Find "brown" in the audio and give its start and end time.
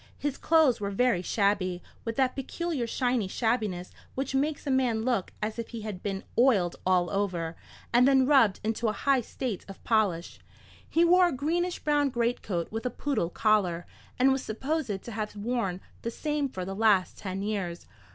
11.77-12.09